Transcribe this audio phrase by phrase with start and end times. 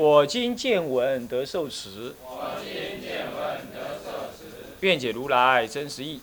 [0.00, 2.14] 我今见闻得受持。
[2.24, 4.46] 我今见闻得受持
[4.80, 6.22] 愿解如来真实义。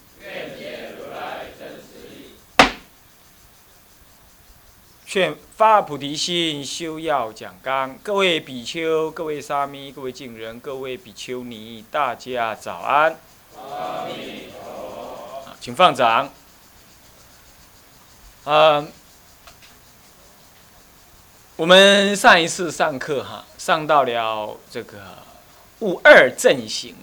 [5.06, 7.96] 劝发菩提心，修要讲纲。
[8.02, 13.16] 各位比丘、各位沙弥、各位敬人、各位比丘尼，大家早安。
[13.56, 15.56] 阿弥陀佛。
[15.60, 16.34] 请放掌。
[18.46, 18.92] 嗯，
[21.58, 25.18] 我们上一次上课哈，上到了这个
[25.80, 26.96] 悟二正行。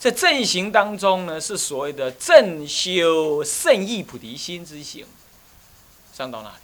[0.00, 5.06] 在正行当中呢，是所谓的正修圣意菩提心之行。
[6.12, 6.56] 上到哪里？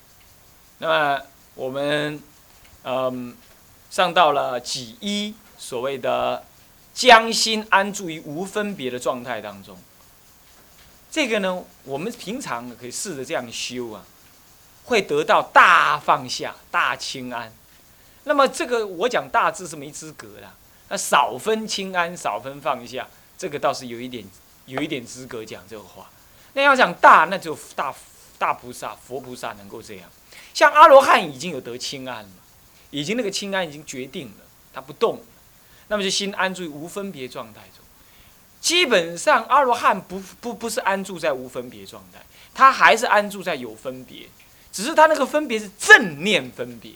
[0.78, 1.22] 那么
[1.54, 2.20] 我们，
[2.82, 3.36] 嗯，
[3.88, 6.44] 上到了几一所谓的
[6.92, 9.78] 将心安住于无分别的状态当中。
[11.08, 14.04] 这个呢，我们平常可以试着这样修啊，
[14.84, 17.52] 会得到大放下、大清安。
[18.24, 20.50] 那么这个我讲大致是没资格的，
[20.88, 24.24] 那少分清安、少分放下，这个倒是有一点
[24.66, 26.10] 有一点资格讲这个话。
[26.54, 27.94] 那要讲大，那就大
[28.38, 30.08] 大菩萨、佛菩萨能够这样。
[30.54, 32.30] 像阿罗汉已经有得清安了，
[32.90, 35.22] 已经那个清安已经决定了，他不动，
[35.88, 37.82] 那么就心安住于无分别状态中。
[38.60, 42.20] 基本上阿罗汉不不不是安住在无分别状态，
[42.54, 44.28] 他还是安住在有分别，
[44.72, 46.92] 只是他那个分别是正念分别，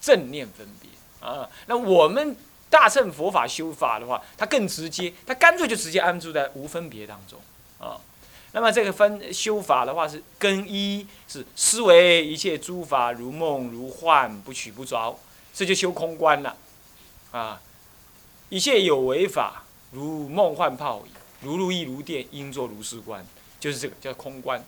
[0.00, 0.88] 正念分别
[1.28, 1.50] 啊。
[1.66, 2.36] 那我们
[2.70, 7.40] 大乘佛法修法的话，他更直接，他干脆就直接安住在无分别当中
[7.80, 8.00] 啊。
[8.52, 15.18] 那么这个分修法的话是根一，是思维一切诸法如梦如幻，不取不着，
[15.52, 16.56] 这就修空观了，
[17.30, 17.60] 啊，
[18.48, 21.12] 一切有为法如梦幻泡影，
[21.42, 23.26] 如露亦如电，应作如是观，
[23.60, 24.64] 就是这个叫空观。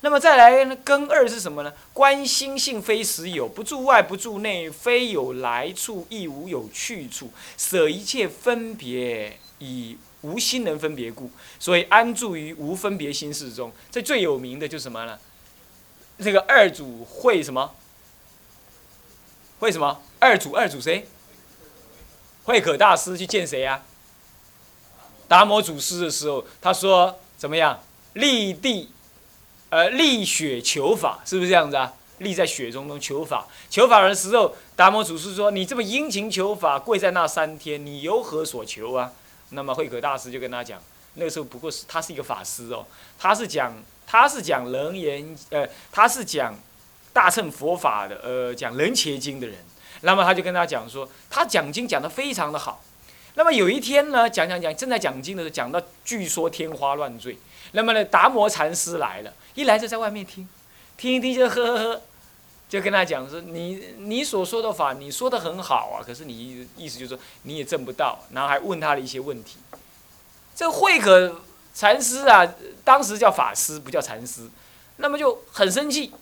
[0.00, 1.72] 那么再来呢，根二是什么呢？
[1.92, 9.98] 观心性非实有，不住外不住内，非有来处亦无有去处，舍一切分别以。
[10.22, 13.70] 无心能分别故，所以安住于无分别心事中。
[13.88, 15.16] 这最有名的就是什么呢？
[16.18, 17.72] 这个二祖会什么？
[19.60, 20.02] 会什么？
[20.18, 21.06] 二祖二祖谁？
[22.42, 23.84] 慧可大师去见谁呀？
[25.28, 27.80] 达摩祖师的时候，他说怎么样？
[28.14, 28.90] 立地，
[29.70, 31.92] 呃，立雪求法，是不是这样子啊？
[32.18, 39.12] 立在雪中中求法，求法的时候，达摩祖师说：“你这么殷勤求法，跪在那三天，你有何所求啊？”
[39.50, 40.82] 那么慧可大师就跟他讲，
[41.14, 42.84] 那个时候不过是他是一个法师哦，
[43.18, 43.72] 他是讲
[44.04, 46.54] 他是讲楞严呃他是讲
[47.12, 49.56] 大乘佛法的呃讲楞伽经的人，
[50.00, 52.82] 那么他就跟他讲说，他讲经讲得非常的好，
[53.34, 57.38] 那么有一天呢讲讲讲正在讲经的时候讲到据说天花乱坠，
[57.72, 60.48] 那么呢达摩禅师来了，一来就在外面听，
[60.96, 62.02] 听一听就呵呵呵。
[62.68, 69.56] 就跟他讲说，你你所说的法，你说的很好啊，可是你意思就是说你也证不到，然后还问他的一些问题。
[70.54, 71.40] 这慧可
[71.74, 72.46] 禅师啊，
[72.84, 74.48] 当时叫法师，不叫禅师，
[74.98, 76.12] 那么就很生气，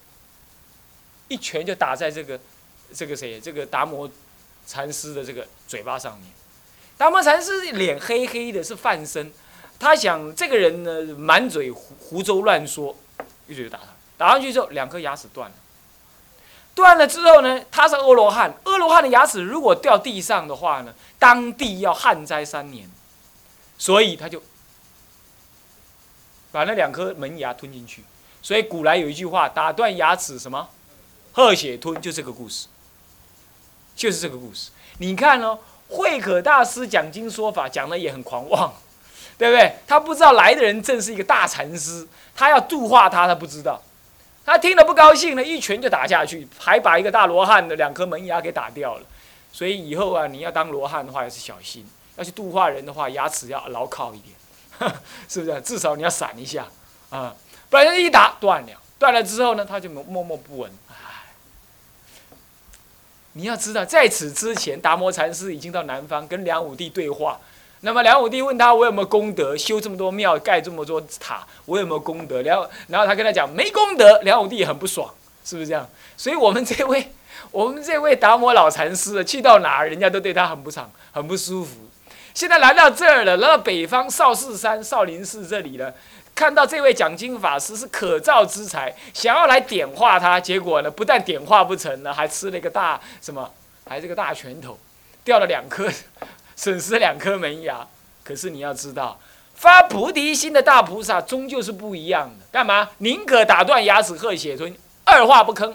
[1.28, 2.40] 一拳就打在这个
[2.94, 4.08] 这个谁，这个达摩
[4.66, 6.30] 禅师的这个嘴巴上面。
[6.96, 9.30] 达摩禅师脸黑黑的，是犯身，
[9.78, 12.96] 他想这个人呢，满嘴胡胡诌乱说，
[13.46, 13.84] 一嘴就打他，
[14.18, 15.56] 打上去之后，两颗牙齿断了。
[16.74, 18.54] 断了之后呢，他是阿罗汉。
[18.64, 22.90] 阿罗汉的牙齿如果掉地上的话呢，当地要旱灾三年，
[23.78, 24.42] 所以他就
[26.52, 28.04] 把那两颗门牙吞进去。
[28.42, 30.68] 所以古来有一句话：打断牙齿什么，
[31.32, 32.66] 喝血吞，就这个故事，
[33.94, 34.70] 就是这个故事。
[34.98, 38.74] 你看哦，慧可大师讲经说法讲的也很狂妄，
[39.38, 39.76] 对不对？
[39.86, 43.82] 他不知道来的人正是一个大禅师，他要度化他，他不知道。
[44.44, 49.02] 他听了不高兴了，一拳就打下去，还把一个大罗汉的两颗门牙给打掉了。
[49.52, 51.82] 所以以后啊，你要当罗汉的话，要是小心；
[52.16, 54.36] 要去度化人的话，牙齿要牢靠一点，
[55.28, 55.60] 是不是？
[55.62, 56.66] 至少你要闪一下
[57.10, 57.34] 啊，
[57.68, 58.68] 不然一打断了。
[58.98, 60.70] 断了之后呢，他就默默不闻。
[60.88, 60.94] 唉，
[63.32, 67.40] 你要知道，在此之前，达摩禅师已经到南方跟梁武帝对话。
[67.80, 69.56] 那么梁武帝问他：“我有没有功德？
[69.56, 75.08] 修这么多庙，盖这么多塔，我有没有功德？”然后，然后他跟他讲：“没功德。”梁武帝很不爽，
[75.44, 75.88] 是不是这样？
[76.16, 77.12] 所以我们这位，
[77.52, 81.88] 我们这位达摩老禅师去到哪儿，人家都对他很不爽，很不舒服。
[82.34, 85.94] 现在来到这儿了，来到北方少室山、少林寺这里了，
[86.34, 93.50] 看到这位讲经法师是可造之才，想要来点化他，结果呢，不但点化不成呢，还吃了一个大什么，
[93.88, 94.78] 还是个大拳头，
[95.24, 95.88] 掉了两颗，
[96.56, 97.86] 损失两颗门牙。
[98.24, 99.20] 可是你要知道。
[99.54, 102.44] 发菩提心的大菩萨终究是不一样的。
[102.52, 102.90] 干嘛？
[102.98, 105.74] 宁可打断牙齿喝血吞，二话不吭，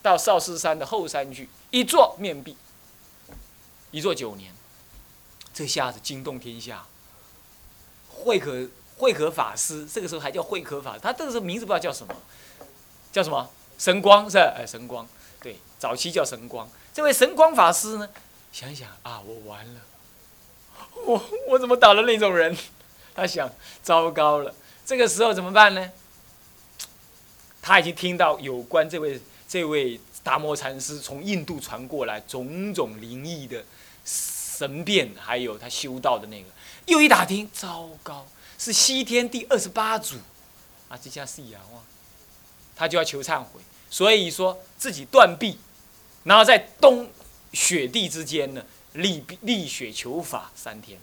[0.00, 2.56] 到少室山的后山去一坐面壁，
[3.90, 4.50] 一坐九年。
[5.52, 6.84] 这下子惊动天下。
[8.08, 8.66] 慧可
[8.96, 12.14] 慧可法师，这个时候还叫慧可法师，他这个时候名字不知道叫什么，
[13.12, 13.50] 叫什么？
[13.76, 14.54] 神光是吧？
[14.56, 15.06] 哎，神光，
[15.42, 16.66] 对，早期叫神光。
[16.94, 18.08] 这位神光法师呢，
[18.58, 19.80] 想想啊，我完了，
[21.04, 22.56] 我我怎么打了那种人？
[23.14, 25.92] 他想，糟糕了，这个时候怎么办呢？
[27.60, 33.62] 他已经听到有关这位这位达摩禅师从印度传过来种种灵异的
[34.06, 36.48] 神变，还有他修道的那个，
[36.86, 38.26] 又一打听，糟糕，
[38.58, 40.16] 是西天第二十八祖，
[40.88, 41.84] 啊，这家是阎王，
[42.74, 43.60] 他就要求忏悔，
[43.90, 45.58] 所以说自己断臂，
[46.24, 47.06] 然后在东
[47.52, 50.98] 雪地之间呢，立立雪求法三天。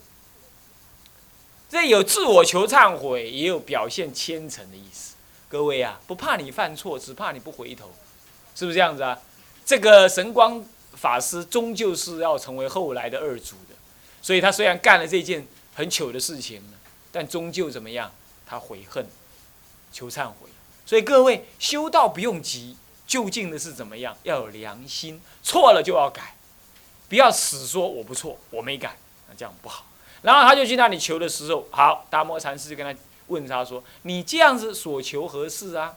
[1.69, 5.16] 这有自我求忏悔，也有表现虔诚的意思。
[5.50, 7.92] 各位啊，不怕你犯错，只怕你不回头，
[8.56, 9.19] 是不是这样子啊？
[9.66, 10.63] 这个神光
[10.94, 13.75] 法师终究是要成为后来的二祖的，
[14.22, 16.62] 所以他虽然干了这件很糗的事情
[17.12, 18.12] 但终究怎么样？
[18.46, 19.06] 他悔恨，
[19.92, 20.50] 求忏悔。
[20.86, 22.75] 所以各位修道不用急，
[23.06, 24.16] 究竟的是怎么样？
[24.24, 26.36] 要有良心，错了就要改，
[27.10, 28.96] 不要死说我不错，我没改，
[29.30, 29.86] 那这样不好。
[30.22, 35.96] 然后他就去那里求的时候，好，达摩禅师就跟他问他说：“你这样子所求何事啊？”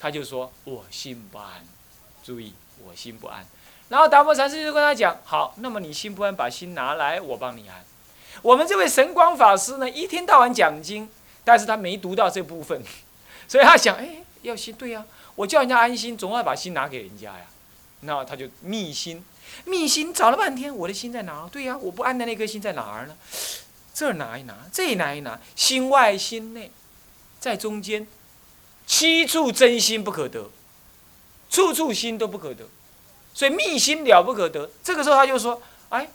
[0.00, 1.64] 他就说：“我心不安。”
[2.24, 2.52] 注意，
[2.84, 3.46] 我心不安。
[3.88, 7.84] 然后达摩禅师就跟他讲：“好，那么你心不安，把心拿来，我帮你安。”
[8.42, 11.08] 我们这位神光法师呢，一天到晚讲经，
[11.44, 12.82] 但是他没读到这部分，
[13.48, 15.04] 所以他想：“哎，要心对呀，
[15.38, 17.46] 我叫人家安心，总要把心拿给人家呀。”
[18.02, 19.24] 那他就密心，
[19.64, 21.48] 密心找了半天，我的心在哪？
[21.50, 23.16] 对呀，我不安的那颗心在哪儿呢？
[23.94, 26.72] 这拿一拿，这拿一拿，心外心内，
[27.38, 28.06] 在中间，
[28.84, 30.50] 七处真心不可得，
[31.48, 32.68] 处处心都不可得，
[33.34, 34.70] 所以密心了不可得。
[34.82, 36.08] 这个时候他就说：“哎，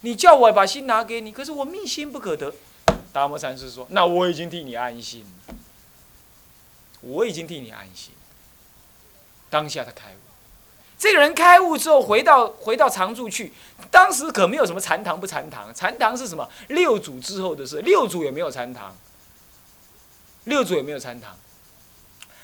[0.00, 2.54] 你叫我把心拿给你，可是我密心不可得。”
[3.12, 5.24] 达摩禅师说：“那我已经替你安心，
[7.00, 8.12] 我已经替你安心。”
[9.50, 10.16] 当下他开悟。
[10.98, 13.52] 这个人开悟之后，回到回到常住去，
[13.90, 16.48] 当时可没有什么禅堂不禅堂，禅堂是什么？
[16.68, 18.94] 六祖之后的事，六祖也没有禅堂，
[20.44, 21.34] 六祖也没有禅堂，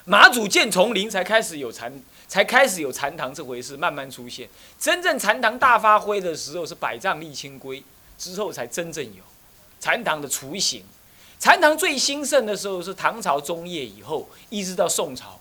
[0.07, 1.93] 马祖建丛林才开始有禅，
[2.27, 4.49] 才开始有禅堂这回事，慢慢出现。
[4.79, 7.85] 真正禅堂大发挥的时候是百丈立清规
[8.17, 9.23] 之后才真正有
[9.79, 10.83] 禅堂的雏形。
[11.39, 15.39] 禅堂最兴盛的时候是唐朝中叶以后，一直到宋朝，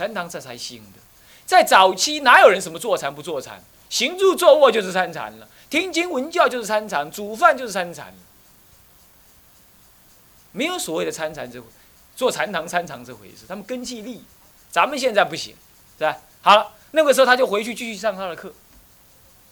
[0.00, 1.00] 禅堂这才兴的。
[1.44, 3.62] 在早期，哪有人什么坐禅不坐禅？
[3.90, 8.14] 行住坐卧就是参禅了，听经闻教就是参禅，煮饭就是参禅。
[10.52, 11.62] 没有所谓的参禅这，
[12.16, 13.44] 做禅堂参禅这回事。
[13.46, 14.22] 他们根气力，
[14.70, 15.54] 咱们现在不行，
[15.98, 16.16] 是吧？
[16.40, 18.54] 好了，那个时候他就回去继续上他的课，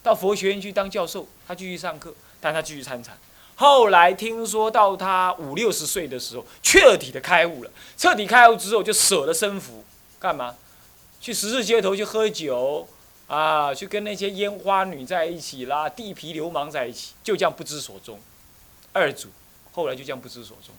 [0.02, 3.18] 到佛学院去当教授，他继续上课，但他继续参禅。
[3.56, 7.70] 后来听说到他五六十岁的时候，彻底的开悟了。
[7.96, 9.84] 彻底开悟之后，就舍了身福，
[10.18, 10.54] 干嘛？
[11.20, 12.88] 去十字街头去喝酒，
[13.26, 18.20] 啊，去跟那些烟花女在一起啦，地痞流氓在一起，就这样不知所终。
[18.92, 19.28] 二祖
[19.72, 20.74] 后来就这样不知所终，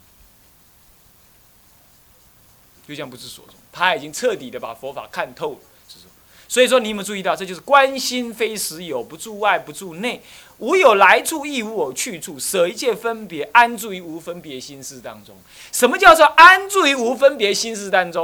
[2.87, 3.55] 就这样不知所终。
[3.71, 5.59] 他已经彻底的把佛法看透了，
[6.47, 10.21] 所以说你有没有注意到，这就是观心非实有，不住外不住内，
[10.57, 15.37] 无有来处亦无我去处，舍一切分别，安住于无分别心事当中。
[15.71, 18.23] 什么叫做安住于无分别心事当中？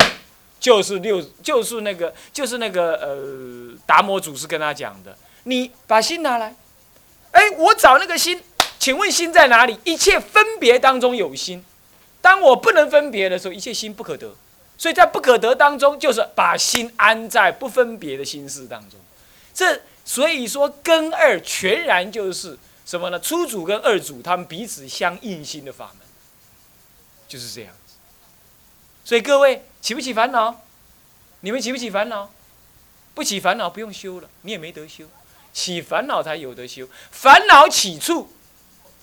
[0.59, 6.55] 就是六，就是那个，就是那个，呃，达摩祖师跟他讲的，你把心拿来，
[7.31, 8.41] 哎，我找那个心，
[8.79, 9.77] 请问心在哪里？
[9.83, 11.63] 一切分别当中有心，
[12.21, 14.33] 当我不能分别的时候，一切心不可得，
[14.77, 19.00] 所以在不可得当中，就是把心安在不分别的心事当中。
[19.53, 23.19] 这所以说根二全然就是什么呢？
[23.19, 26.07] 初祖跟二祖他们彼此相应心的法门，
[27.27, 27.93] 就是这样子。
[29.03, 30.63] 所以各位起不起烦恼？
[31.41, 32.31] 你们起不起烦恼？
[33.13, 35.05] 不起烦恼不用修了，你也没得修。
[35.53, 36.89] 起烦恼才有得修。
[37.11, 38.33] 烦恼起处，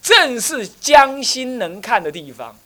[0.02, 2.58] 正是将心能看的地方。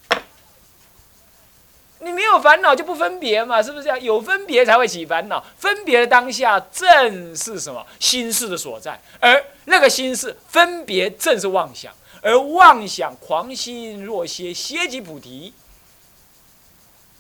[1.99, 4.02] 你没有烦恼就不分别嘛，是不是这样？
[4.02, 11.92] 有分别才会起烦恼，分别的当下正是什么心事的所在，而那个心事分别正是妄想，
[12.23, 15.50] 而妄想狂心若歇，歇即菩提。《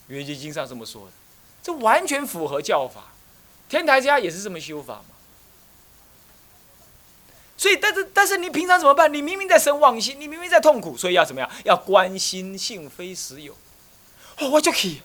[0.08, 1.12] 圆觉经》上这么说的，
[1.62, 3.12] 这完全符合教法，
[3.68, 5.14] 天台家也是这么修法嘛。
[7.58, 9.12] 所以，但是，但是你平常怎么办？
[9.12, 11.50] 你明明在生妄心，你明明在痛苦，所以要怎么样？
[11.64, 13.54] 要观心性非实有。
[14.38, 15.00] 哦，我就去，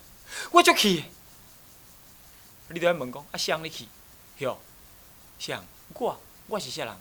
[0.52, 1.06] 我就去。
[2.68, 3.86] 你都要问讲，啊，想你去，
[4.40, 4.60] 哟，
[5.40, 6.94] 想我，我是啥人？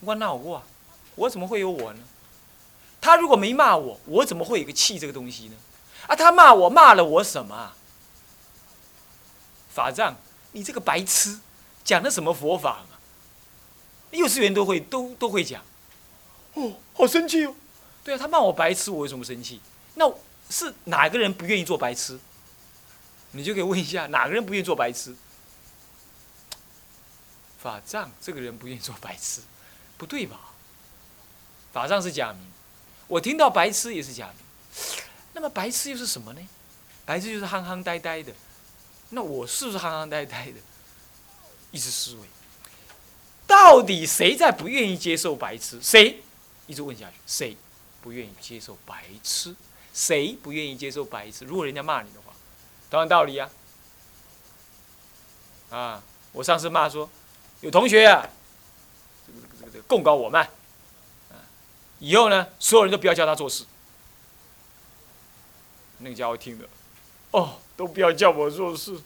[0.00, 0.62] 我哪有我？
[1.16, 2.00] 我怎么会有我呢？
[3.00, 5.56] 他如果没骂我，我怎么会有个气这个东西呢？
[6.06, 7.72] 啊，他骂我，骂了我什么？
[9.72, 10.16] 法藏，
[10.52, 11.40] 你这个白痴，
[11.84, 12.96] 讲的什么佛法嘛？
[14.12, 15.62] 幼稚园都会都都会讲。
[16.54, 17.54] 哦，好生气哦。
[18.02, 19.60] 对啊，他骂我白痴，我为什么生气？
[19.96, 20.10] 那
[20.48, 22.18] 是哪个人不愿意做白痴？
[23.32, 25.14] 你就可以问一下，哪个人不愿意做白痴？
[27.58, 29.42] 法藏这个人不愿意做白痴，
[29.98, 30.38] 不对吧？
[31.72, 32.46] 法藏是假名，
[33.08, 34.36] 我听到白痴也是假名。
[35.36, 36.40] 那么白痴又是什么呢？
[37.04, 38.32] 白痴就是憨憨呆呆的。
[39.10, 40.54] 那我是不是憨憨呆呆的？
[41.70, 42.20] 一直思维，
[43.46, 45.78] 到底谁在不愿意接受白痴？
[45.82, 46.22] 谁？
[46.66, 47.54] 一直问下去，谁
[48.00, 49.54] 不愿意接受白痴？
[49.92, 51.44] 谁不愿意接受白痴？
[51.44, 52.32] 如果人家骂你的话，
[52.90, 53.50] 同样道理呀。
[55.68, 56.02] 啊，
[56.32, 57.10] 我上次骂说，
[57.60, 58.26] 有同学啊，
[59.26, 60.44] 这个这个这个共告我慢，
[61.30, 61.36] 啊，
[61.98, 63.66] 以后呢，所有人都不要叫他做事。
[65.98, 66.68] 那个家伙听了，
[67.30, 69.00] 哦，都不要叫我做事，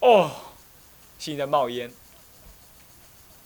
[0.00, 0.30] 哦，
[1.18, 1.90] 心在冒烟。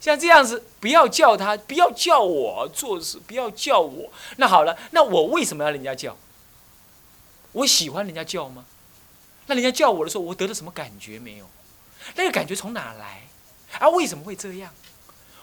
[0.00, 4.10] 像这样子，不要叫他，不要叫我做事，不要叫我。
[4.36, 6.16] 那好了，那我为什么要人家叫？
[7.52, 8.64] 我喜欢人家叫吗？
[9.46, 11.46] 那人家叫我的时候，我得到什么感觉没有？
[12.16, 13.28] 那个感觉从哪来？
[13.78, 14.74] 啊，为什么会这样？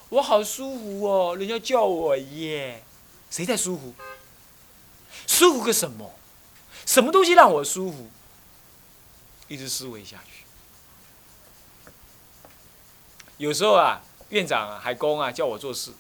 [0.10, 2.84] 我好舒服哦，人家叫我耶，
[3.30, 3.94] 谁在舒服？
[5.26, 6.12] 舒服个什么？
[6.90, 8.10] 什么东西让我舒服？
[9.48, 10.44] 一直思维下去。
[13.38, 15.92] 有时候啊，院长啊、海公啊叫我做事，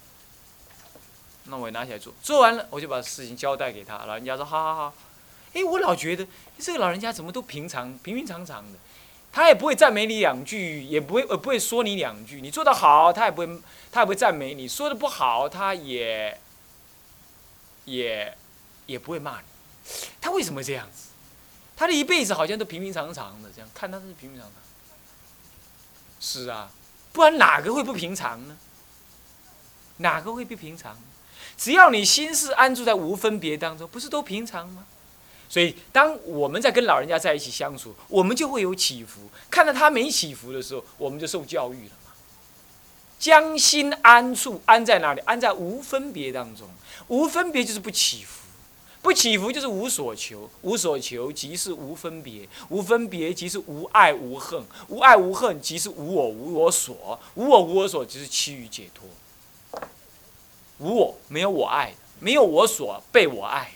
[1.43, 4.00] 那我也拿起来做，做完了我就把事情交代给他。
[4.05, 4.93] 老人家说：“好好好。”
[5.53, 6.25] 哎，我老觉得
[6.58, 8.79] 这个老人家怎么都平常、平平常常的，
[9.31, 12.41] 他也不会赞美你两句，也不会呃不会说你两句。
[12.41, 16.41] 你做的好，他也不会，他也不会赞美你；说的不好，他也
[17.86, 18.36] 也
[18.88, 19.46] 也不会骂你。
[20.22, 21.08] 他为什么这样子？
[21.75, 24.53] 他的一辈子好像都平平常常的，这样看他是平平常常。
[26.19, 26.72] 是啊，
[27.13, 28.58] 不然哪个会不平常呢？
[29.98, 30.98] 哪个会不平常？
[31.58, 34.86] 只要你心是安住在无分别当中，不是都平常吗？
[35.50, 39.29] 所以，当我们在跟老人家在一起相处，我们就会有起伏。
[39.50, 42.12] 看到他没起伏的时候，我们就受教育了嘛。
[43.17, 45.22] 将心安处，安在哪里？
[45.22, 46.69] 安在无分别当中。
[47.08, 48.38] 无分别就是不起伏。
[49.01, 59.08] 不起伏就是无所求，无所求即是无分别，无分别即是无爱无恨，无爱无恨即是无我无我所，无我无我所即是趋于解脱。
[60.79, 63.72] 无我没有我爱的，没有我所被我爱的。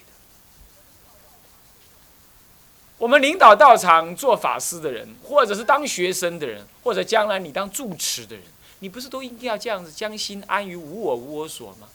[2.98, 8.44] 我们领导道场做法师的人，或者是当学生的人，或者将来你当住持的人，
[8.80, 11.88] 你不是都应该要这样子将心安于无我无我所吗？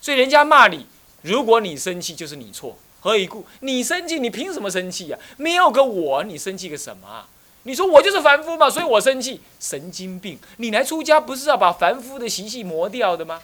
[0.00, 0.86] 所以人家骂你。
[1.28, 2.78] 如果你生气，就是你错。
[3.00, 3.44] 何以故？
[3.60, 5.18] 你生气，你凭什么生气呀？
[5.36, 7.28] 没有个我，你生气个什么啊？
[7.64, 9.42] 你说我就是凡夫嘛，所以我生气。
[9.60, 10.38] 神经病！
[10.56, 13.42] 你来出家不是要把凡夫的习气磨掉的吗？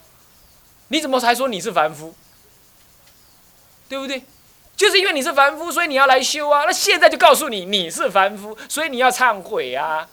[0.88, 2.14] 你怎么才说你是凡夫？
[3.87, 4.25] 对不对？
[4.75, 6.64] 就是因为你是凡夫，所以你要来修啊。
[6.64, 10.09] 那现在就告诉你你是凡夫，所以你要忏悔啊。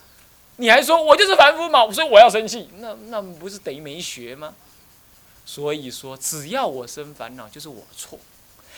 [0.57, 4.53] 你还说我就是凡夫嘛，所以我要生气，那那不是等于没学吗？
[5.53, 8.17] 所以说，只要我生烦恼，就是我错。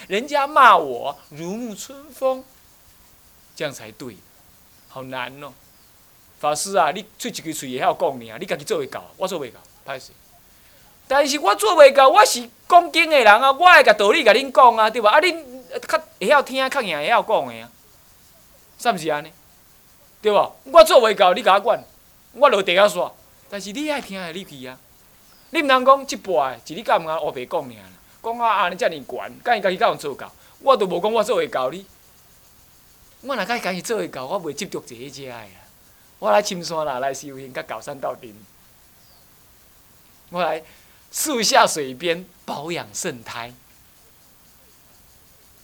[0.08, 2.44] 人家骂我如沐春风，
[3.56, 4.18] 这样才对。
[4.88, 5.54] 好难哦，
[6.40, 10.14] 法师啊，你嘴一句嘴也要讲你啊，你家己做会到，我做未到，歹势。
[11.08, 15.12] 但是我做未到，我是讲经的人啊，我会甲道理甲恁讲啊，对吧？
[15.12, 15.46] 啊，恁
[15.88, 17.70] 较会晓听，较赢会晓讲的啊，
[18.80, 19.32] 是毋是安尼？
[20.24, 20.52] 对吧？
[20.64, 21.84] 我做未到，你甲我管，
[22.32, 23.12] 我落地下煞。
[23.48, 24.80] 但是你爱听的，你去啊。
[25.54, 27.76] 你毋通讲即摆，是你敢毋敢黑白讲尔？
[28.24, 30.32] 讲啊安尼遮尔悬，敢伊家己敢有做到？
[30.62, 31.86] 我都无讲我做会到你。
[33.22, 35.46] 我若甲伊家己做会到，我袂执着坐迄遮个啦。
[36.18, 38.34] 我来深山啦，来修行，甲高山斗阵。
[40.30, 40.64] 我来
[41.12, 43.54] 树下水边保养圣胎，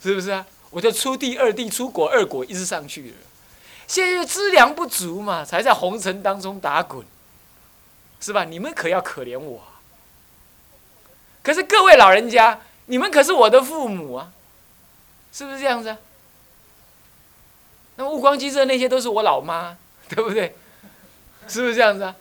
[0.03, 0.46] 是不是啊？
[0.69, 3.17] 我就出地二地，出国二国，一直上去了。
[3.88, 7.03] 现在资粮不足嘛，才在红尘当中打滚，
[8.19, 8.46] 是吧？
[8.46, 9.63] 你们可要可怜我。
[11.41, 14.31] 可是各位老人家，你们可是我的父母啊，
[15.31, 15.98] 是不是这样子啊？
[17.96, 19.77] 那么悟光机车那些都是我老妈，
[20.08, 20.55] 对不对？
[21.48, 22.15] 是不是这样子啊？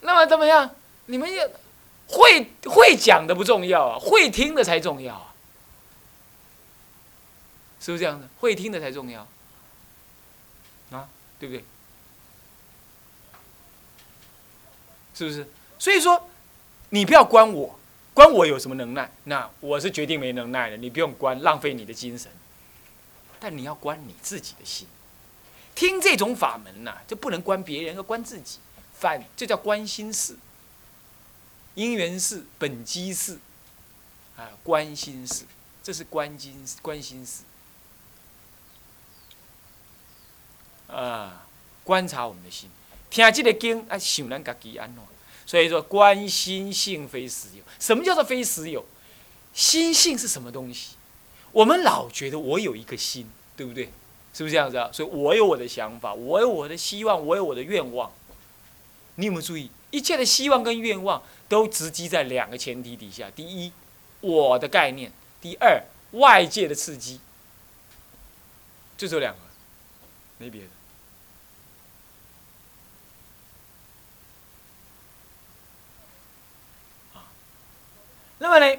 [0.00, 0.70] 那么怎么样？
[1.06, 1.48] 你们要
[2.08, 5.34] 会会讲的不重要啊，会听的才重要啊，
[7.80, 8.26] 是不是这样子？
[8.40, 9.26] 会听的才重要
[10.90, 11.08] 啊，
[11.38, 11.64] 对不对？
[15.14, 15.48] 是不是？
[15.78, 16.28] 所以说，
[16.90, 17.78] 你不要关我。
[18.14, 19.10] 关我有什么能耐？
[19.24, 22.30] 那我是决定没能耐的，你不用关，浪费你的精神。
[23.40, 24.86] 但你要关你自己的心，
[25.74, 28.60] 听这种法门呐，就不能关别人，要关自己。
[28.92, 30.38] 反这叫关心事、
[31.74, 33.38] 因缘事、本机事
[34.36, 35.44] 啊，关心事，
[35.82, 37.42] 这是关心关心事
[40.86, 41.44] 啊，
[41.82, 42.70] 观察我们的心，
[43.10, 45.02] 听这个经啊，想咱家己安怎。
[45.46, 47.62] 所以说，观心性非实有。
[47.78, 48.84] 什么叫做非实有？
[49.52, 50.96] 心性是什么东西？
[51.52, 53.90] 我们老觉得我有一个心，对不对？
[54.32, 54.90] 是不是这样子啊？
[54.92, 58.10] 所以我有我的想法，我有我的希望，我有我的愿望。
[59.14, 59.70] 你有没有注意？
[59.92, 63.70] 一切的希望跟愿望都直击在两个前提底下：第一，
[64.20, 65.10] 我的概念；
[65.40, 67.20] 第二，外界的刺激。
[68.96, 69.40] 就这两个，
[70.38, 70.68] 没别的。
[78.44, 78.78] 那么呢，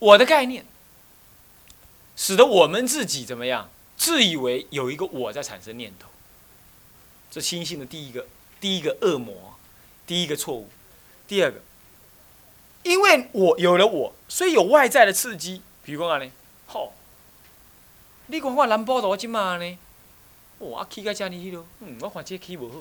[0.00, 0.66] 我的概念，
[2.16, 3.70] 使得我们自己怎么样？
[3.96, 6.08] 自以为有一个我在产生念头，
[7.30, 8.26] 这心性的第一个
[8.60, 9.54] 第一个恶魔，
[10.04, 10.68] 第一个错误。
[11.28, 11.60] 第二个，
[12.82, 15.62] 因为我有了我，所以有外在的刺激。
[15.84, 16.28] 比如讲呢，
[16.66, 16.94] 吼，
[18.26, 19.78] 你讲我南部多即嘛呢？
[20.58, 22.80] 哇，起个遮尼迄落，嗯，我看这起无好。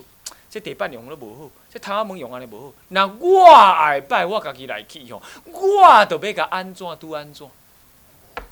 [0.52, 2.74] 这地板用了无好，这窗仔门用安尼无好。
[2.90, 7.50] 那我爱拜，我家己来去吼，我都要甲安怎拄安怎？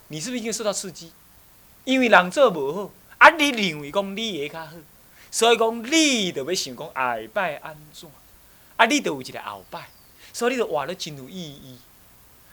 [0.07, 1.11] 你是不是已经受到刺激？
[1.83, 4.71] 因为人做无好，啊，你认为讲你会较好，
[5.29, 8.09] 所以讲你就要想讲爱拜安怎？
[8.77, 9.89] 啊，你就有一个后拜，
[10.31, 11.77] 所以你就活得真有意义。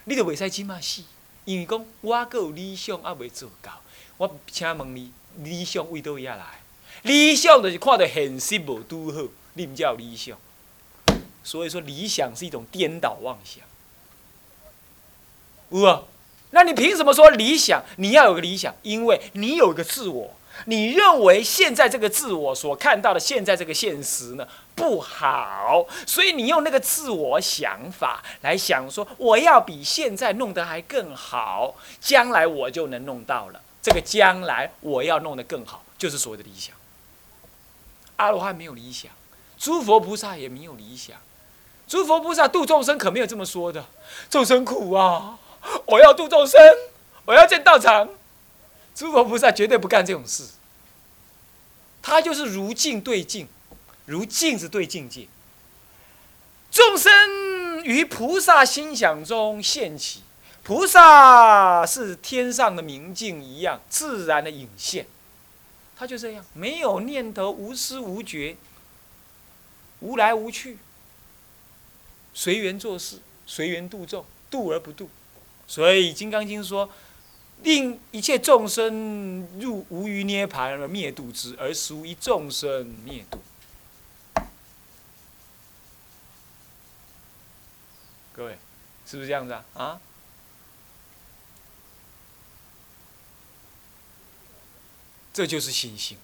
[0.07, 1.05] 你都袂使即马死，
[1.45, 3.81] 因为讲我阁有理想还袂做到。
[4.17, 6.45] 我请问你，理想为倒位来？
[7.07, 9.23] 理想就是看到现实无拄好，
[9.55, 10.37] 你毋叫理想。
[11.43, 13.63] 所以说，理想是一种颠倒妄想。
[15.71, 16.03] 有啊，
[16.51, 17.83] 那你凭什么说理想？
[17.99, 33.61] 你要有个理想，因为你有一个自我，你认为现在这个自我所看到的现在这个现实呢不好，所以你用那个自我想法来想说，我要比现在弄得还更好，将来我就能弄到了。
[33.81, 36.75] 这个将来我要弄得更好，就是所谓的理想。
[38.17, 39.11] 阿罗汉没有理想，
[39.59, 41.17] 诸佛菩萨也没有理想。
[41.87, 43.87] 诸佛菩萨度众生可没有这么说的，
[44.29, 45.39] 众生苦啊，
[45.87, 46.61] 我要度众生，
[47.25, 48.09] 我要建道场。
[48.95, 50.45] 诸佛菩萨绝对不干这种事，
[52.03, 53.47] 他就是如镜对镜，
[54.07, 55.29] 如镜子对境界。
[56.71, 60.23] 众生于菩萨心想中现起，
[60.63, 65.07] 菩萨是天上的明镜一样，自然的隐现。
[65.97, 68.57] 他就这样，没有念头，无思无觉，
[70.01, 70.77] 无来无去，
[72.35, 75.09] 随缘做事，随缘度众，度而不度。
[75.67, 76.91] 所以《金刚经》说
[77.65, 83.43] ：“令一切众生入无余涅盘而灭度之，而属一众生灭度。”
[88.35, 88.59] 各位，
[89.07, 89.65] 是不是这样子啊？
[89.75, 90.01] 啊？
[95.37, 96.17] 这就是心性，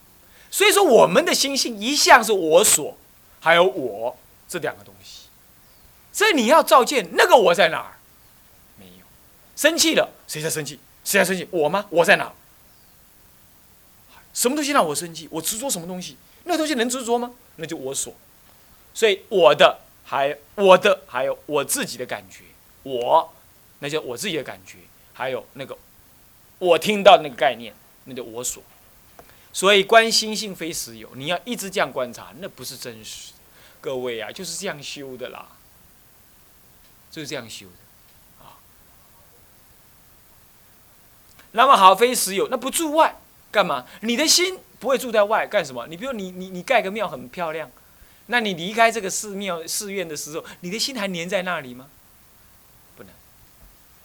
[0.51, 2.96] 所以说我们的心性一向是我所，
[3.40, 4.16] 还有我
[4.48, 5.27] 这两个东西。
[6.11, 7.98] 所以你要照见那个我在哪儿？
[8.79, 9.05] 没有，
[9.55, 10.81] 生气了，谁在生气？
[11.05, 11.46] 谁在生气？
[11.51, 11.85] 我吗？
[11.90, 12.33] 我在哪儿？
[14.33, 15.29] 什么东西让我生气？
[15.31, 16.16] 我执着什么东西？
[16.44, 17.33] 那个东西能执着吗？
[17.57, 18.14] 那就我所。
[18.94, 22.44] 所以我的还我的还有我自己的感觉，
[22.83, 23.31] 我
[23.81, 24.79] 那叫我自己的感觉，
[25.12, 25.77] 还有那个
[26.59, 28.62] 我听到的那个概念，那叫我所。
[29.52, 33.32] 所以观心性非实有，你要一直这样观察，那不是真实。
[33.80, 35.46] 各位啊，就是这样修的啦，
[37.10, 38.56] 就是这样修的啊。
[41.50, 43.86] 那么好，非实有，那不住外干嘛？
[44.00, 45.86] 你的心不会住在外干什么？
[45.88, 47.70] 你比如你你你盖个庙很漂亮，
[48.26, 51.90] 那你离开这个寺庙寺院的时候，你的心还粘在那里吗？
[52.96, 53.12] 不能，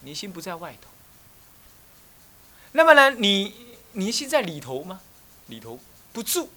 [0.01, 0.89] 你心不在外头。
[2.73, 5.01] 那么呢，你你心在里头吗？
[5.47, 5.79] 里头
[6.13, 6.49] 不住，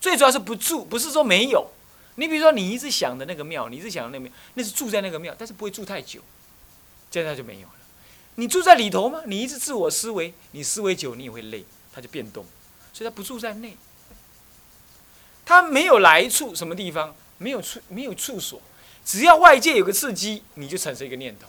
[0.00, 1.70] 最主要是不住，不是说没有。
[2.16, 6.20] 你比如说，你一直想的那个庙，你一直想的那个庙，那是住在那个庙，但是不会住太久，
[7.10, 7.74] 这样就没有了。
[8.34, 9.22] 你住在里头吗？
[9.26, 12.44] 你一直自我思维，你思维久，你也会累，它就变动，
[12.92, 13.76] 所以它不住在内。
[15.46, 18.60] 它没有来处，什么地方没有处，没有处所，
[19.04, 21.48] 只要外界有个刺激，你就产生一个念头。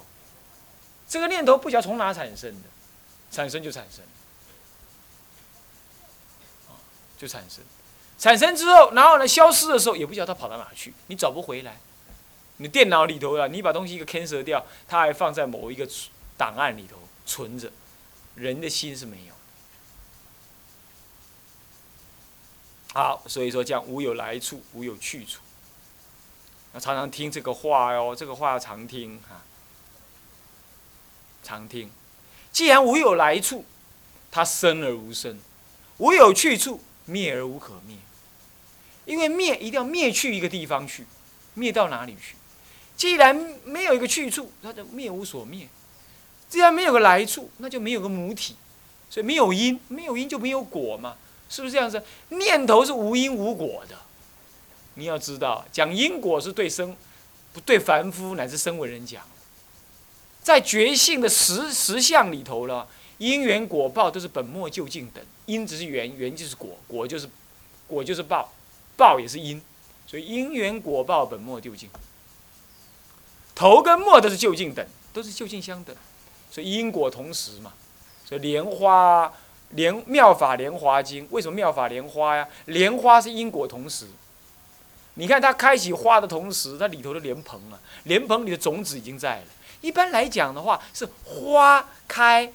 [1.08, 2.69] 这个念头不晓得从哪产生的，
[3.30, 4.04] 产生就产生，
[7.21, 7.63] 就产生，
[8.17, 11.77] 产生之后，然后呢，消失的时候也不晓得它跑到哪去，你找不回来。
[12.57, 15.88] 你电脑里头啊，你把东西一个 cancel 掉，它还放在某一个
[16.36, 17.71] 档案里头存着，
[18.34, 19.34] 人的心是没有。
[22.93, 25.41] 好，所以说这样无有来处，无有去处。
[26.73, 29.43] 那常常听这个话哟，这个话要常听哈，
[31.43, 31.91] 常听。
[32.51, 33.63] 既然无有来处，
[34.31, 35.36] 它生而无生；
[35.97, 36.81] 无有去处，
[37.12, 37.97] 灭而无可灭。
[39.06, 41.06] 因为灭一定要灭去一个地方去，
[41.56, 42.36] 灭到哪里去？
[42.95, 45.67] 既然没有一个去处，它就灭无所灭；
[46.47, 48.56] 既然没有个来处，那就没有个母体，
[49.10, 51.15] 所以没有因，没有因就没有果嘛。
[51.50, 52.02] 是不是这样子？
[52.30, 53.97] 念头是无因无果的，
[54.93, 56.95] 你要知道，讲因果是对生，
[57.52, 59.24] 不对凡夫乃至生为人讲。
[60.41, 62.88] 在觉性的实实相里头了，
[63.21, 67.29] 因缘果报都是本末究竟等，因只是缘，缘就是果，果就是
[67.88, 68.51] 果就是报，
[68.97, 69.62] 报也是因，
[70.07, 71.88] 所以因缘果报本末究竟，
[73.53, 75.95] 头跟末都是究竟等，都是究竟相等，
[76.49, 77.73] 所以因果同时嘛，
[78.25, 79.31] 所以莲花。
[79.73, 82.45] 莲妙法莲华经为什么妙法莲花呀？
[82.65, 84.05] 莲花是因果同时，
[85.13, 89.45] 你看它开启花的同时，它里头的莲蓬啊，莲蓬里的种子已经在了。
[89.79, 92.51] 一般来讲的话，是花开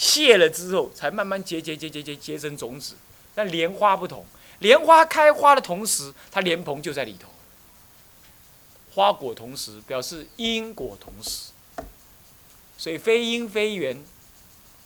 [0.00, 2.94] 谢了之后，才慢慢结结结结结结成种子。
[3.34, 4.24] 但莲花不同，
[4.60, 7.28] 莲花开花的同时，它莲蓬就在里头。
[8.94, 11.50] 花果同时，表示因果同时，
[12.78, 14.02] 所以非因非缘，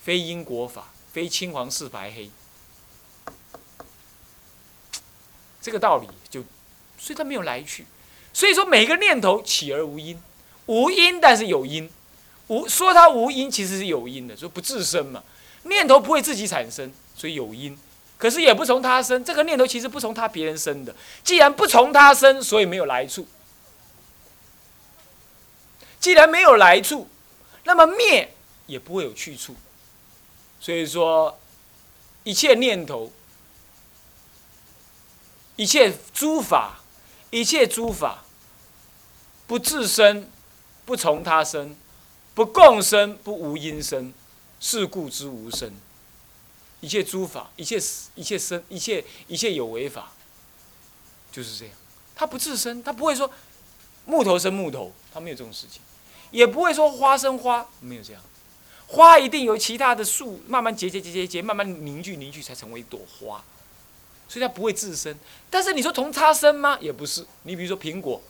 [0.02, 0.90] 非因果法。
[1.12, 2.28] 非青黄是白黑，
[5.62, 6.42] 这个道理就，
[6.98, 7.86] 所以它没有来去。
[8.32, 10.20] 所以说每个念头起而无因，
[10.66, 11.88] 无因但是有因，
[12.48, 15.22] 无说它无因其实是有因的，说不自生嘛。
[15.64, 17.78] 念头不会自己产生，所以有因，
[18.18, 19.24] 可是也不从他生。
[19.24, 23.26] 这个念头其实不从他别人生的，既然不从他生，所以没有来处。
[25.98, 27.08] 既然没有来处，
[27.64, 28.34] 那么灭
[28.66, 29.56] 也不会有去处。
[30.60, 31.38] 所以说，
[32.24, 33.10] 一切念头、
[35.56, 36.80] 一切诸法、
[37.30, 38.24] 一切诸法，
[39.46, 40.28] 不自生，
[40.84, 41.74] 不从他生，
[42.34, 44.12] 不共生，不无因生，
[44.58, 45.72] 是故之无生。
[46.80, 47.80] 一切诸法，一切
[48.14, 50.12] 一切生，一切一切有为法，
[51.32, 51.74] 就是这样。
[52.14, 53.30] 它不自生，它不会说
[54.04, 55.80] 木头生木头，它没有这种事情，
[56.30, 58.20] 也不会说花生花，没有这样。
[58.86, 63.42] 花一定由其他的树慢慢结结结结结，慢慢凝聚凝聚，才成为一朵花，
[64.28, 65.16] 所以它不会自生。
[65.48, 66.76] 但是你说从它生吗？
[66.80, 67.24] 也不是。
[67.44, 68.20] 你比如说苹果，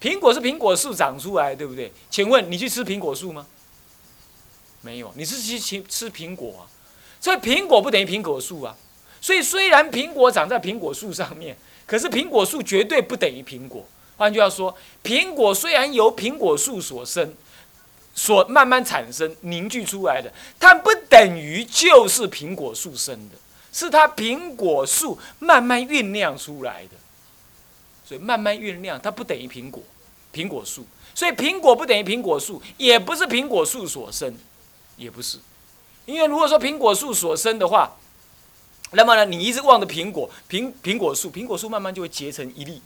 [0.00, 1.92] 苹果是苹果树长出来，对不对？
[2.10, 3.46] 请问你去吃苹果树吗？
[4.82, 6.62] 没有，你是去吃吃苹果啊。
[7.20, 8.76] 所以苹果不等于苹果树啊。
[9.20, 11.56] 所以虽然苹果长在苹果树上面，
[11.86, 13.84] 可是苹果树绝对不等于苹果。
[14.16, 17.34] 换句话说，苹果虽然由苹果树所生。
[18.18, 23.36] 所慢慢产生凝聚出来的，它不等于就是苹果树生的，
[23.70, 26.96] 是它苹果树慢慢酝酿出来的。
[28.06, 29.82] 所以慢慢酝酿，它不等于苹果，
[30.32, 30.86] 苹果树。
[31.14, 34.34] 所以苹果不等于苹果树，也不是苹果树所生，
[34.96, 35.38] 也不是。
[36.04, 37.96] 因为如果说苹果树所生的话，
[38.92, 42.80] 那么呢，你一直望着苹果，苹苹果树，苹果树慢慢就会结成一粒。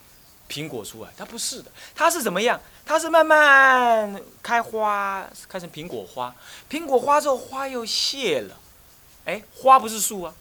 [0.49, 2.61] 苹果出来，它不是的，它是怎么样？
[2.85, 6.35] 它是慢慢开花，开成苹果花。
[6.69, 8.59] 苹果花之后，花又谢了。
[9.27, 10.35] 哎，花不是树啊，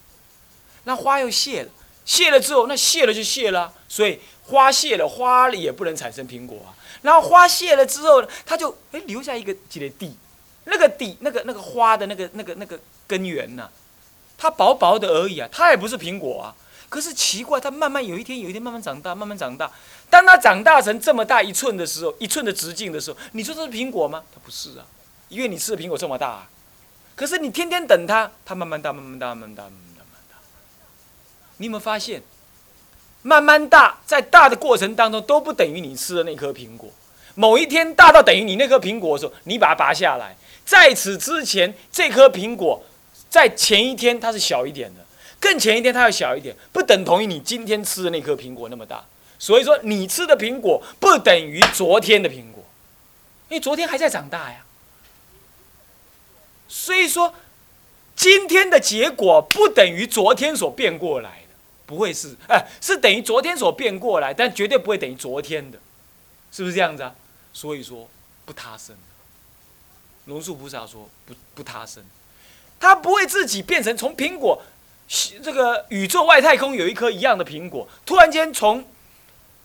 [0.86, 1.70] 那花又谢了，
[2.06, 6.74] 谢了之后，那谢了就谢了，所以花谢了，花也不能产生苹果啊。
[7.02, 10.16] 然后花谢了之后，它就哎留下一个几的地，
[10.66, 13.70] 那个地，那个那个花的那个那个那个根源呐，
[14.38, 16.56] 它薄薄的而已啊，它也不是苹果啊。
[16.90, 19.72] 可是奇怪，它慢慢有一天，有一天慢慢长大，慢慢长大。
[20.10, 24.24] 当它长大成这么大一寸的时候，一寸的直径的时候，你说这是苹果吗？
[24.34, 24.86] 它不是啊，
[25.28, 26.50] 因为你吃的苹果这么大啊。
[27.16, 30.36] 可是你天天等它，它慢慢大，慢慢大，慢慢大，慢慢大。
[31.58, 32.24] 你有没有发现，
[33.22, 36.90] 慢慢大，在大的过程当中都不等于你吃的那颗苹果。
[37.36, 42.84] 某一天大到等于你那颗苹果的时候，你把它拔下来，在此之前，这颗苹果
[43.30, 45.06] 在前一天它是小一点的，
[45.40, 49.06] 更前一天它要小一点，不等同于你今天吃的那颗苹果那么大。
[49.38, 52.64] 所以说，你吃的苹果不等于昨天的苹果，
[53.48, 54.66] 因为昨天还在长大呀。
[56.68, 57.34] 所以说，
[58.18, 61.44] 今天的结果不等于昨天所变过来，
[61.90, 65.80] 不会是哎，是等于昨天所变过来，但绝对不会等于昨天的，
[66.52, 67.16] 是不是这样子啊？
[67.52, 68.08] 所以说，
[68.46, 68.96] 不他生。
[70.26, 72.04] 龙树菩萨说不不他生，
[72.80, 74.62] 他不会自己变成从苹果，
[75.42, 78.86] 这个宇宙外太空有一颗一样的苹果，突然间从。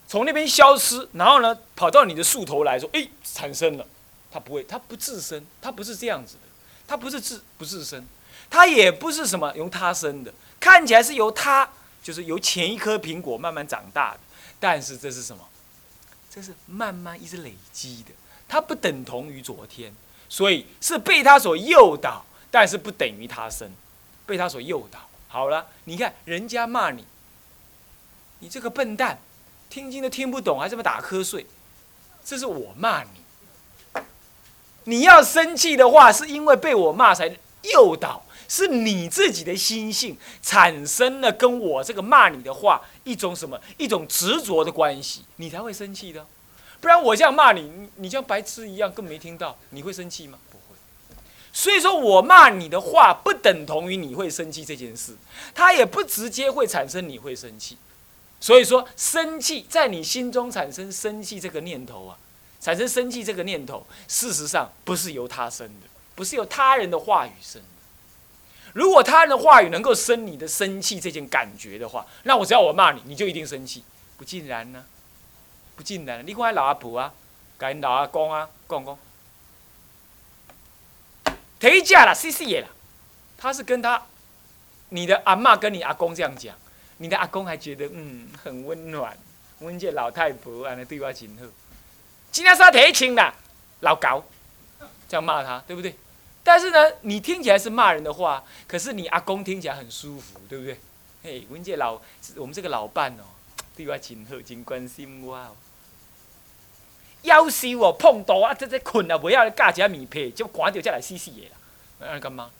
[0.06, 3.86] 从那边消失，然后呢，跑到你的树头来说：“哎，产生了。”
[4.30, 6.40] 它不会，它不自生，它不是这样子的，
[6.86, 8.06] 它不是自不自生，
[8.50, 11.66] 它也不是什么由它生的，看起来是由它，
[12.04, 14.20] 就是由前一颗苹果慢慢长大的，
[14.60, 15.48] 但是这是什么？
[16.30, 18.12] 这是慢慢一直累积的，
[18.46, 19.92] 它不等同于昨天，
[20.28, 23.72] 所以是被他所诱导，但是不等于他生，
[24.24, 25.08] 被他所诱导。
[25.26, 27.04] 好了，你看人家骂你，
[28.38, 29.18] 你这个笨蛋。
[29.70, 31.44] 听经都听不懂，还这么打瞌睡，
[32.24, 34.02] 这是我骂你。
[34.84, 46.26] 你要生气的话，是因为被我骂才诱导，是你自己的心性产生了跟我这个骂你的话一种什么一种执着的关系，你才会生气的。
[46.80, 50.38] 不然我这样骂你，你像白痴一样，更没听到，你会生气吗？
[50.50, 50.76] 不会。
[51.52, 55.16] 所以说我骂你的话，不等同于你会生气这件事，
[55.54, 57.78] 它也不直接会产生你会生气。
[58.40, 62.18] 所以说，生气在你心中产生生气这个念头啊，
[62.60, 67.62] 产生生气这个念头，事实上不是由他生的，不是由他人的话语生。
[68.74, 73.82] 如果他的话语能够生你的生气这件感觉的话，那我只要我骂你，你就一定生气。
[74.16, 74.84] 不尽然呢？
[75.76, 76.24] 不尽然。
[76.26, 77.12] 你看老阿婆啊，
[77.56, 78.98] 跟老阿公啊讲讲，
[81.58, 82.68] 提价了，谢谢了。
[83.38, 84.02] 他是跟他，
[84.90, 86.54] 你的阿妈跟你阿公这样讲。
[86.98, 89.16] 你的阿公还觉得嗯很温暖，
[89.60, 91.44] 温这老太婆安尼对我真好。
[92.30, 93.34] 今天是提亲啦，
[93.80, 94.24] 老高，
[95.08, 95.94] 这样骂他对不对？
[96.44, 100.78] 但是呢，你听起来是骂人的话，可是你阿公听起来很舒服，对不对？
[101.24, 102.00] 嘿，文杰老
[102.36, 103.24] 我们这个老伴哦，
[103.74, 105.56] 对我真好，真关心我哦。
[107.22, 112.12] 要是我碰到啊，这这困啊，不要加一下米被，就赶掉再来洗洗的啦。
[112.12, 112.50] 那干嘛？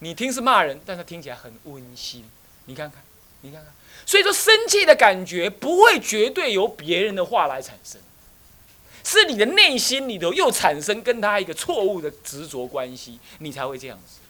[0.00, 2.28] 你听是骂人，但是听起来很温馨。
[2.64, 3.00] 你看看。
[3.42, 3.70] 你看看，
[4.06, 8.00] 所以说生气的感觉不会绝对由别人的话来产生，
[9.04, 14.20] 是你的内心里头又产生跟他一个错误的执着关系，你才会这样子。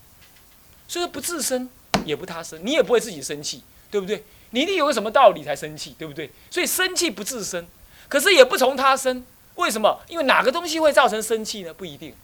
[0.86, 1.70] 所以不自生
[2.04, 4.24] 也不他生，你也不会自己生气，对不对？
[4.50, 6.30] 你一定有个什么道理才生气，对不对？
[6.50, 7.66] 所以生气不自生，
[8.08, 10.00] 可是也不从他生，为什么？
[10.08, 11.72] 因为哪个东西会造成生气呢？
[11.72, 12.14] 不一定。